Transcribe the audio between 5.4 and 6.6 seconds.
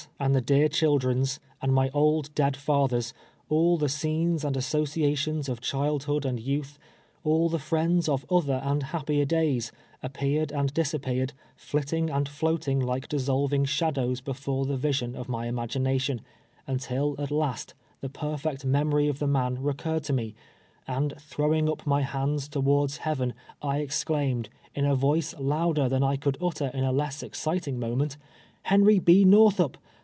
of childliDod and